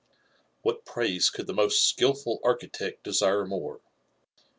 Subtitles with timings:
[0.63, 3.81] What praise could the most skilful architect desire more?